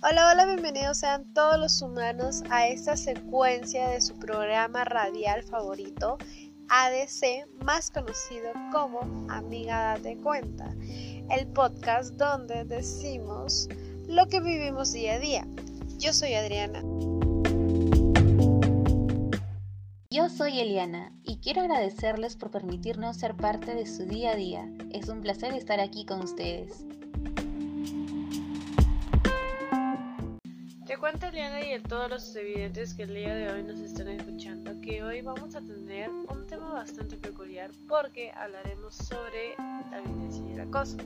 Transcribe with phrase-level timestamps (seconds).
[0.00, 6.18] Hola, hola, bienvenidos sean todos los humanos a esta secuencia de su programa radial favorito,
[6.68, 10.72] ADC, más conocido como Amiga Date Cuenta,
[11.30, 13.68] el podcast donde decimos
[14.06, 15.46] lo que vivimos día a día.
[15.98, 16.80] Yo soy Adriana.
[20.10, 24.70] Yo soy Eliana y quiero agradecerles por permitirnos ser parte de su día a día.
[24.92, 26.84] Es un placer estar aquí con ustedes.
[30.88, 34.08] Te cuento Eliana y a todos los evidentes que el día de hoy nos están
[34.08, 39.54] escuchando que hoy vamos a tener un tema bastante peculiar porque hablaremos sobre
[39.90, 40.96] la violencia y el acoso.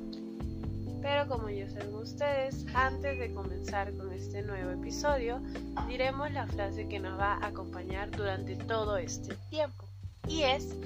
[1.01, 5.43] Pero como ya saben ustedes, antes de comenzar con este nuevo episodio,
[5.89, 9.89] diremos la frase que nos va a acompañar durante todo este tiempo.
[10.29, 10.77] Y es,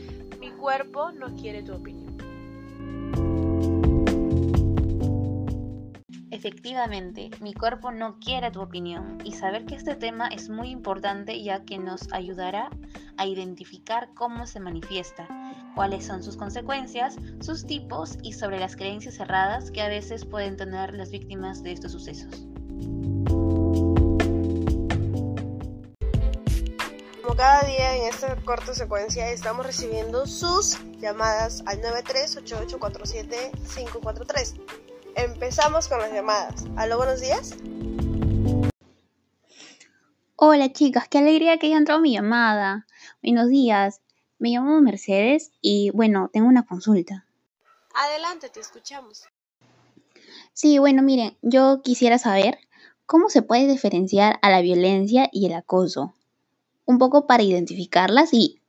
[0.40, 2.25] mi cuerpo no quiere tu opinión.
[6.46, 11.42] Efectivamente, mi cuerpo no quiere tu opinión y saber que este tema es muy importante
[11.42, 12.70] ya que nos ayudará
[13.16, 15.26] a identificar cómo se manifiesta,
[15.74, 20.56] cuáles son sus consecuencias, sus tipos y sobre las creencias cerradas que a veces pueden
[20.56, 22.46] tener las víctimas de estos sucesos.
[27.22, 33.50] Como cada día en esta corta secuencia estamos recibiendo sus llamadas al 938847
[35.16, 36.66] Empezamos con las llamadas.
[36.76, 37.54] Aló, buenos días.
[40.36, 42.86] Hola chicas, qué alegría que haya entrado mi llamada.
[43.22, 44.02] Buenos días,
[44.38, 47.24] me llamo Mercedes y bueno, tengo una consulta.
[47.94, 49.24] Adelante, te escuchamos.
[50.52, 52.58] Sí, bueno, miren, yo quisiera saber
[53.06, 56.14] cómo se puede diferenciar a la violencia y el acoso.
[56.84, 58.60] Un poco para identificarlas y,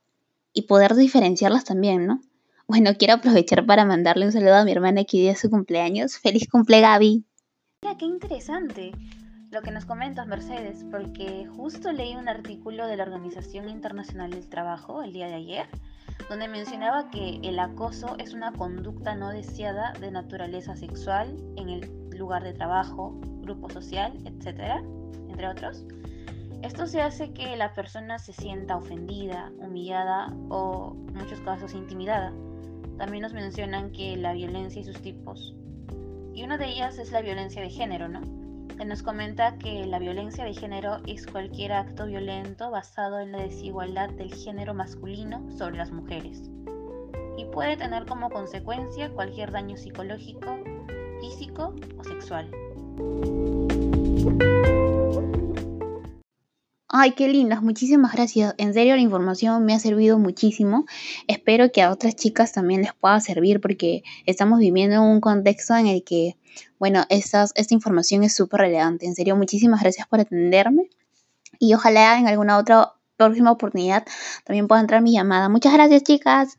[0.54, 2.22] y poder diferenciarlas también, ¿no?
[2.70, 6.18] Bueno, quiero aprovechar para mandarle un saludo a mi hermana que es su cumpleaños.
[6.18, 7.24] ¡Feliz cumple, Gaby!
[7.82, 8.92] Mira, qué interesante
[9.50, 14.50] lo que nos comentas, Mercedes, porque justo leí un artículo de la Organización Internacional del
[14.50, 15.66] Trabajo el día de ayer,
[16.28, 22.10] donde mencionaba que el acoso es una conducta no deseada de naturaleza sexual en el
[22.18, 24.82] lugar de trabajo, grupo social, etcétera,
[25.30, 25.86] entre otros.
[26.62, 32.30] Esto se hace que la persona se sienta ofendida, humillada o, en muchos casos, intimidada
[32.98, 35.54] también nos mencionan que la violencia y sus tipos.
[36.34, 38.20] Y una de ellas es la violencia de género, ¿no?
[38.76, 43.38] Que nos comenta que la violencia de género es cualquier acto violento basado en la
[43.38, 46.50] desigualdad del género masculino sobre las mujeres.
[47.36, 50.58] Y puede tener como consecuencia cualquier daño psicológico,
[51.20, 52.50] físico o sexual.
[57.00, 58.56] Ay, qué lindas, muchísimas gracias.
[58.58, 60.84] En serio, la información me ha servido muchísimo.
[61.28, 65.76] Espero que a otras chicas también les pueda servir porque estamos viviendo en un contexto
[65.76, 66.36] en el que,
[66.80, 69.06] bueno, esta información es súper relevante.
[69.06, 70.90] En serio, muchísimas gracias por atenderme
[71.60, 74.04] y ojalá en alguna otra próxima oportunidad
[74.44, 75.48] también pueda entrar mi llamada.
[75.48, 76.58] Muchas gracias, chicas.